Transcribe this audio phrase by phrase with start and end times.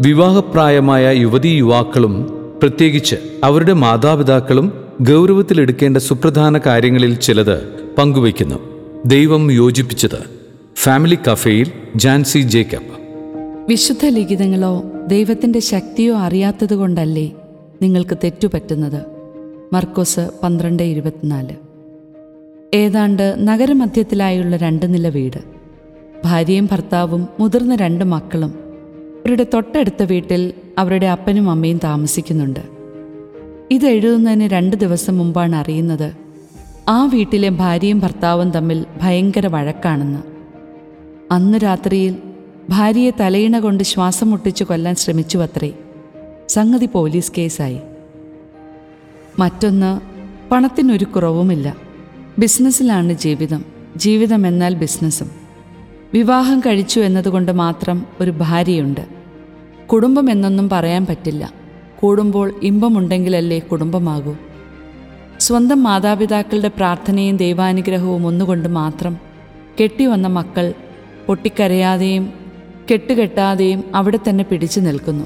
[0.00, 7.68] വിവാഹപ്രായമായ യുവതീ യുവാക്കളും പ്രത്യേകിച്ച് അവരുടെ മാതാപിതാക്കളും ഗൗരവത്തിലെടുക്കേണ്ട സുപ്രധാന കാര്യങ്ങളിൽ ചിലത്
[7.98, 8.58] പങ്കുവയ്ക്കുന്നു.
[9.06, 10.18] ദൈവം യോജിപ്പിച്ചത്
[10.76, 13.00] ഫാമിലി കഫേയിൽ ജാൻസി ജേക്കബ്.
[13.68, 17.32] വിശുദ്ധ ലിഖിതങ്ങളോ ദൈവത്തിന്റെ ശക്തിയോ അറിയാത്തതുകൊണ്ടല്ലേ
[17.82, 19.02] നിങ്ങൾക്ക് തെറ്റുപറ്റുന്നത്?
[19.72, 21.56] മർക്കോസ് പന്ത്രണ്ട് ഇരുപത്തിനാല്.
[22.74, 25.38] ഏതാണ്ട് നഗരമധ്യത്തിലായുള്ള രണ്ട് നില വീട്.
[26.24, 28.59] ഭാര്യയും ഭർത്താവും മുതിർന്ന രണ്ട് മക്കളും
[29.20, 32.60] അവരുടെ തൊട്ടടുത്ത വീട്ടിൽ അവരുടെ അപ്പനും അമ്മയും താമസിക്കുന്നുണ്ട്.
[33.70, 36.12] ഇത് എഴുതുന്നതിന് രണ്ട് ദിവസം മുമ്പാണ് അറിയുന്നത്
[36.88, 40.22] ആ വീട്ടിലെ ഭാര്യയും ഭർത്താവും തമ്മിൽ ഭയങ്കര വഴക്കാണെന്ന്.
[41.30, 42.16] അന്ന് രാത്രിയിൽ
[42.68, 45.72] ഭാര്യയെ തലയിണ കൊണ്ട് ശ്വാസം മുട്ടിച്ചു കൊല്ലാൻ ശ്രമിച്ചു അത്രേ
[46.48, 47.80] സംഗതി പോലീസ് കേസായി.
[49.38, 50.00] മറ്റൊന്ന്
[50.50, 51.76] പണത്തിനൊരു കുറവുമില്ല.
[52.38, 53.64] ബിസിനസ്സിലാണ് ജീവിതം.
[53.96, 55.39] ജീവിതം എന്നാൽ ബിസിനസ്സും.
[56.14, 59.00] വിവാഹം കഴിച്ചു എന്നതുകൊണ്ട് മാത്രം ഒരു ഭാര്യയുണ്ട്.
[59.86, 61.52] കുടുംബം എന്നൊന്നും പറയാൻ പറ്റില്ല.
[61.98, 64.34] കൂടുമ്പോൾ ഇമ്പമുണ്ടെങ്കിലല്ലേ കുടുംബമാകൂ.
[65.40, 69.18] സ്വന്തം മാതാപിതാക്കളുടെ പ്രാർത്ഥനയും ദൈവാനുഗ്രഹവും ഒന്നുകൊണ്ട് മാത്രം
[69.82, 70.74] കെട്ടിവന്ന മക്കൾ
[71.26, 72.32] പൊട്ടിക്കരയാതെയും
[72.92, 75.24] കെട്ടുകെട്ടാതെയും അവിടെ തന്നെ പിടിച്ചു നിൽക്കുന്നു.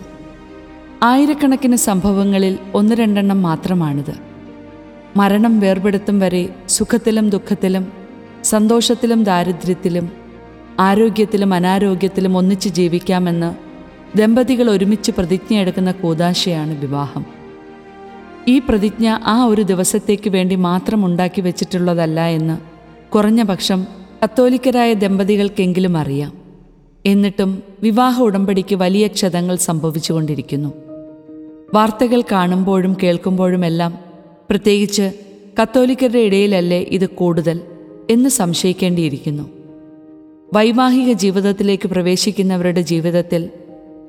[1.02, 4.14] ആയിരക്കണക്കിന് സംഭവങ്ങളിൽ ഒന്ന് രണ്ടെണ്ണം മാത്രമാണിത്.
[5.16, 7.92] മരണം വേർപെടുത്തും വരെ സുഖത്തിലും ദുഃഖത്തിലും
[8.44, 10.23] സന്തോഷത്തിലും ദാരിദ്ര്യത്തിലും
[10.80, 13.54] ആരോഗ്യത്തിലും അനാരോഗ്യത്തിലും ഒന്നിച്ച് ജീവിക്കാമെന്ന്
[14.18, 17.26] ദമ്പതികൾ ഒരുമിച്ച് പ്രതിജ്ഞയെടുക്കുന്ന കൂതാശയാണ് വിവാഹം.
[18.48, 22.58] ഈ പ്രതിജ്ഞ ആ ഒരു ദിവസത്തേക്ക് വേണ്ടി മാത്രം ഉണ്ടാക്കി വെച്ചിട്ടുള്ളതല്ല എന്ന്
[23.12, 23.86] കുറഞ്ഞ പക്ഷം
[24.24, 26.32] കത്തോലിക്കരായ ദമ്പതികൾക്കെങ്കിലും അറിയാം.
[27.06, 30.72] എന്നിട്ടും വിവാഹ ഉടമ്പടിക്ക് വലിയ ക്ഷതങ്ങൾ സംഭവിച്ചുകൊണ്ടിരിക്കുന്നു.
[31.74, 33.98] വാർത്തകൾ കാണുമ്പോഴും കേൾക്കുമ്പോഴുമെല്ലാം
[34.50, 35.10] പ്രത്യേകിച്ച്
[35.62, 37.60] കത്തോലിക്കരുടെ ഇടയിലല്ലേ ഇത് കൂടുതൽ
[38.10, 39.63] എന്ന് സംശയിക്കേണ്ടിയിരിക്കുന്നു.
[40.54, 43.50] വൈവാഹിക ജീവിതത്തിലേക്ക് പ്രവേശിക്കുന്നവരുടെ ജീവിതത്തിൽ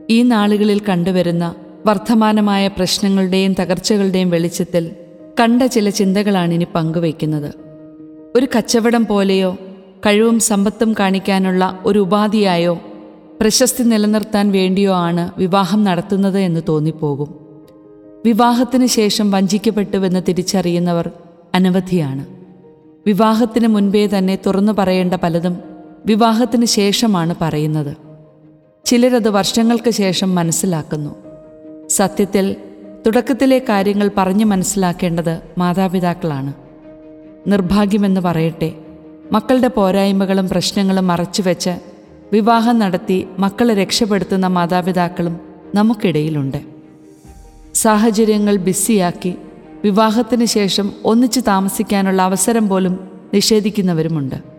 [0.09, 4.91] ഈ നാളുകളിൽ കണ്ടുവരുന്ന വർദ്ധമാനമായ പ്രശ്നങ്ങളുടെയും തകർച്ചകളുടെയും വെളിച്ചത്തിൽ
[5.39, 7.53] കണ്ട ചില ചിന്തകളാണ് ഇനി പങ്കുവയ്ക്കുന്നത്.
[8.35, 9.57] ഒരു കച്ചവടം പോലെയോ
[10.05, 12.81] കഴിവും സമ്പത്തും കാണിക്കാനുള്ള ഒരു ഉപാധിയായോ
[13.41, 17.35] പ്രശസ്തി നിലനിർത്താൻ വേണ്ടിയോ ആണ് വിവാഹം നടത്തുന്നത് എന്ന് തോന്നിപ്പോകും.
[18.25, 21.11] വിവാഹത്തിന് ശേഷം വഞ്ചിക്കപ്പെട്ടുവെന്ന് തിരിച്ചറിയുന്നവർ
[21.55, 22.25] അനവധിയാണ്.
[23.05, 25.74] വിവാഹത്തിന് മുൻപേ തന്നെ തുറന്നു പറയേണ്ട പലതും
[26.05, 27.97] വിവാഹത്തിന് ശേഷമാണ് പറയുന്നത്.
[28.85, 31.15] ചിലരത് വർഷങ്ങൾക്ക് ശേഷം മനസ്സിലാക്കുന്നു.
[31.89, 32.55] സത്യത്തിൽ
[33.05, 36.53] തുടക്കത്തിലെ കാര്യങ്ങൾ പറഞ്ഞു മനസ്സിലാക്കേണ്ടത് മാതാപിതാക്കളാണ്.
[37.47, 38.71] നിർഭാഗ്യമെന്ന് പറയട്ടെ
[39.31, 41.69] മക്കളുടെ പോരായ്മകളും പ്രശ്നങ്ങളും മറച്ചുവെച്ച്
[42.33, 45.39] വിവാഹം നടത്തി മക്കളെ രക്ഷപ്പെടുത്തുന്ന മാതാപിതാക്കളും
[45.75, 46.61] നമുക്കിടയിലുണ്ട്.
[47.73, 49.35] സാഹചര്യങ്ങൾ ബിസിയാക്കി
[49.83, 54.54] വിവാഹത്തിന് ശേഷം ഒന്നിച്ചു താമസിക്കാനുള്ള അവസരം പോലും നിഷേധിക്കുന്നവരുമുണ്ട്.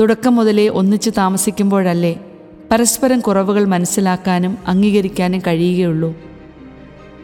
[0.00, 2.20] തുടക്കം മുതലേ ഒന്നിച്ച് താമസിക്കുമ്പോഴല്ലേ
[2.70, 6.16] പരസ്പരം കുറവുകൾ മനസ്സിലാക്കാനും അംഗീകരിക്കാനും കഴിയുകയുള്ളൂ.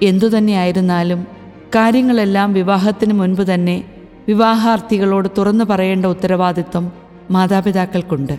[0.03, 1.27] എന്തുതന്നെയായിരുന്നാലും
[1.75, 3.85] കാര്യങ്ങളെല്ലാം വിവാഹത്തിന് മുൻപ് തന്നെ
[4.29, 6.93] വിവാഹാർത്ഥികളോട് തുറന്നു പറയേണ്ട ഉത്തരവാദിത്വം
[7.31, 8.39] മാതാപിതാക്കൾക്കുണ്ട്.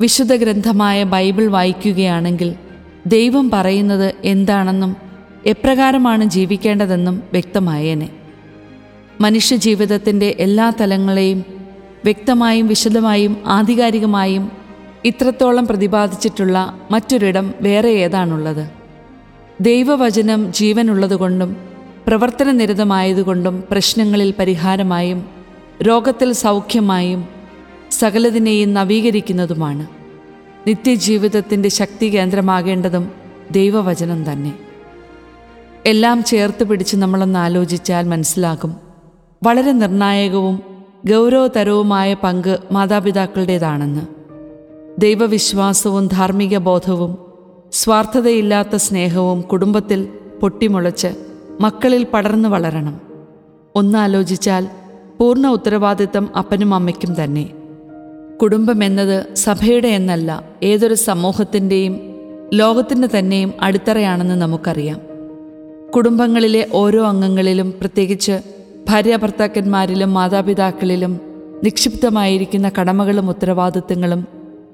[0.00, 2.54] വിശുദ്ധ ഗ്രന്ഥമായ ബൈബിൾ വായിക്കുകയാണെങ്കിൽ
[3.06, 4.96] ദൈവം പറയുന്നത് എന്താണെന്നും
[5.46, 8.08] എപ്രകാരമാണ് ജീവിക്കേണ്ടതെന്നും വ്യക്തമായേനെ.
[9.20, 11.59] മനുഷ്യജീവിതത്തിന്റെ എല്ലാ തലങ്ങളെയും
[12.04, 14.52] വ്യക്തമായും വിശദമായും ആധികാരികമായും
[15.04, 18.70] ഇത്രത്തോളം പ്രതിപാദിച്ചിട്ടുള്ള മറ്റൊരിടം വേറെ ഏതാണുള്ളത്?
[19.60, 21.56] ദൈവവചനം ജീവനുള്ളതുകൊണ്ടും
[22.06, 25.28] പ്രവർത്തനനിരതമായതുകൊണ്ടും പ്രശ്നങ്ങളിൽ പരിഹാരമായും
[25.82, 27.28] രോഗത്തിൽ സൗഖ്യമായും
[27.90, 29.86] സകലതിനെയും നവീകരിക്കുന്നതുമാണ്.
[30.66, 33.12] നിത്യജീവിതത്തിന്റെ ശക്തി കേന്ദ്രമാകേണ്ടതും
[33.50, 34.54] ദൈവവചനം തന്നെ.
[35.86, 38.76] എല്ലാം ചേർത്ത് പിടിച്ച് നമ്മളൊന്ന് ആലോചിച്ചാൽ മനസ്സിലാകും.
[39.44, 40.69] വളരെ നിർണായകവും
[41.06, 44.00] ഗൗരവതരവുമായ പങ്ക് മാതാപിതാക്കളുടേതാണെന്ന്.
[45.00, 47.18] ദൈവവിശ്വാസവും ധാർമ്മിക ബോധവും
[47.72, 50.08] സ്വാർത്ഥതയില്ലാത്ത സ്നേഹവും കുടുംബത്തിൽ
[50.42, 51.08] പൊട്ടിമുളച്ച്
[51.60, 53.00] മക്കളിൽ പടർന്നു വളരണം.
[53.74, 54.68] ഒന്നാലോചിച്ചാൽ
[55.18, 57.50] പൂർണ ഉത്തരവാദിത്തം അപ്പനും അമ്മയ്ക്കും തന്നെ.
[58.42, 62.00] കുടുംബം എന്നത് സഭയുടെ എന്നല്ല ഏതൊരു സമൂഹത്തിന്റെയും
[62.54, 65.00] ലോകത്തിന്റെ തന്നെയും അടിത്തറയാണെന്ന് നമുക്കറിയാം.
[65.96, 68.59] കുടുംബങ്ങളിലെ ഓരോ അംഗങ്ങളിലും പ്രത്യേകിച്ച്
[68.90, 71.20] ഭാര്യാഭർത്താക്കന്മാരിലും മാതാപിതാക്കളിലും
[71.64, 74.26] നിക്ഷിപ്തമായിരിക്കുന്ന കടമകളും ഉത്തരവാദിത്തങ്ങളും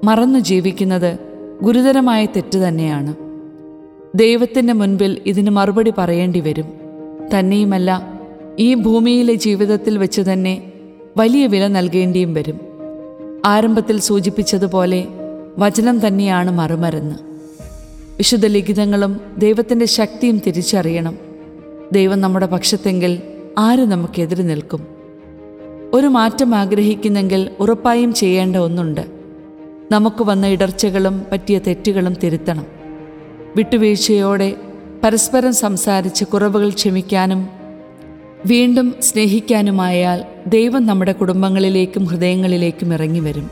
[0.04, 1.18] മറന്നു ജീവിക്കുന്നത്
[1.62, 3.14] ഗുരുതരമായ തെറ്റ് തന്നെയാണ്.
[4.14, 6.64] ദൈവത്തിന്റെ മുൻപിൽ ഇതിന് മറുപടി പറയേണ്ടി വരും.
[7.38, 8.20] തന്നെയുമല്ല
[8.58, 10.72] ഈ ഭൂമിയിലെ ജീവിതത്തിൽ വെച്ച് തന്നെ
[11.16, 12.60] വലിയ വില നൽകേണ്ടിയും വരും.
[13.44, 15.06] ആരംഭത്തിൽ സൂചിപ്പിച്ചതുപോലെ
[15.58, 17.14] വചനം തന്നെയാണ് മറുമരുന്ന്.
[18.18, 21.18] വിശുദ്ധ ലിഖിതങ്ങളും ദൈവത്തിന്റെ ശക്തിയും തിരിച്ചറിയണം.
[21.92, 23.22] ദൈവം നമ്മുടെ പക്ഷത്തെങ്കിൽ
[23.58, 24.86] ആര് നമുക്കെതിരെ നിൽക്കും?
[25.94, 29.06] ഒരു മാറ്റം ആഗ്രഹിക്കുന്നെങ്കിൽ ഉറപ്പായും ചെയ്യേണ്ട ഒന്നുണ്ട്.
[29.92, 32.66] നമുക്ക് വന്ന ഇടർച്ചകളും പറ്റിയ തെറ്റുകളും തിരുത്തണം.
[33.56, 34.56] വിട്ടുവീഴ്ചയോടെ
[35.04, 37.48] പരസ്പരം സംസാരിച്ച് കുറവുകൾ ക്ഷമിക്കാനും
[38.46, 43.50] വീണ്ടും സ്നേഹിക്കാനുമായാൽ ദൈവം നമ്മുടെ കുടുംബങ്ങളിലേക്കും ഹൃദയങ്ങളിലേക്കും ഇറങ്ങി വരും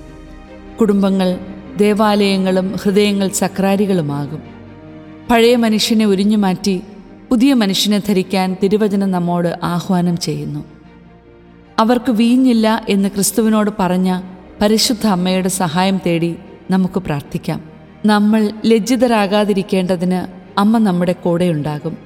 [0.81, 1.39] കുടുംബങ്ങൾ
[1.77, 4.43] ദേവാലയങ്ങളും ഹൃദയങ്ങൾ സക്രാരികളുമാകും
[5.31, 6.83] പഴയ മനുഷ്യനെ ഉരിഞ്ഞു മാറ്റി
[7.35, 10.65] പുതിയ മനുഷ്യനെ ധരിക്കാൻ തിരുവചനം നമ്മോട് ആഹ്വാനം ചെയ്യുന്നു.
[11.79, 14.23] അവർക്ക് വീഞ്ഞില്ല എന്ന് ക്രിസ്തുവിനോട് പറഞ്ഞ
[14.61, 16.37] പരിശുദ്ധ അമ്മയുടെ സഹായം തേടി
[16.71, 17.61] നമുക്ക് പ്രാർത്ഥിക്കാം.
[18.07, 20.21] നമ്മൾ ലജ്ജിതരാകാതിരിക്കേണ്ടതിന്
[20.61, 21.99] അമ്മ നമ്മുടെ കൂടെയുണ്ടാകും.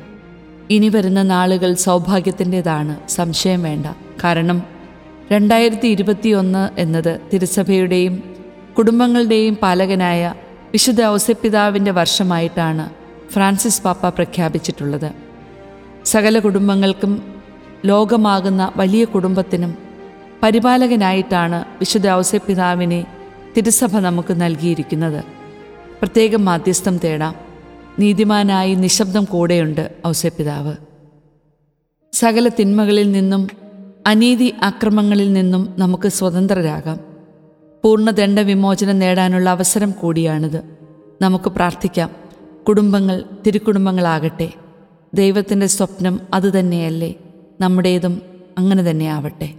[0.70, 3.86] ഇനി വരുന്ന നാളുകൾ സൗഭാഗ്യത്തിന്റെതാണ് സംശയം വേണ്ട.
[4.24, 4.62] കാരണം
[5.32, 8.22] രണ്ടായിരത്തി ഇരുപത്തിയൊന്ന് എന്നത് തിരുസഭയുടെയും
[8.78, 10.34] കുടുംബങ്ങളുടെയും പാലകനായ
[10.72, 15.12] വിശുദ്ധ ഔസപ്പിതാവിന്റെ വർഷമായിട്ടാണ് ഫ്രാൻസിസ് പാപ്പ പ്രഖ്യാപിച്ചിട്ടുള്ളത്.
[16.04, 17.42] സകല കുടുംബങ്ങൾക്കും
[17.86, 19.78] ലോകമാകുന്ന വലിയ കുടുംബത്തിനും
[20.42, 23.06] പരിപാലകനായിട്ടാണ് വിശുദ്ധ ഔസപിതാവിനെ
[23.56, 25.24] തിരുസഭ നമുക്ക് നൽകിയിരിക്കുന്നത്.
[25.98, 27.34] പ്രത്യേകം മാധ്യസ്ഥം തേടാം.
[27.98, 30.74] നീതിമാനായി നിശബ്ദം കൂടെയുണ്ട് ഔസപിതാവ്
[32.12, 33.48] സകല തിന്മകളിൽ നിന്നും
[34.06, 37.00] അനീതി അക്രമങ്ങളിൽ നിന്നും നമുക്ക് സ്വതന്ത്രരാകാം.
[37.84, 40.62] പൂർണദണ്ഡ വിമോചനം നേടാനുള്ള അവസരം കൂടിയാണിത്.
[41.22, 42.27] നമുക്ക് പ്രാർത്ഥിക്കാം.
[42.68, 44.52] കുടുംബങ്ങൾ തിരുക്കുടുംബങ്ങളാകട്ടെ.
[45.14, 47.14] ദൈവത്തിന്റെ സ്വപ്നം അതുതന്നെയല്ലേ.
[47.60, 48.22] നമ്മുടേതും
[48.58, 49.54] അങ്ങനെ തന്നെ ആവട്ടെ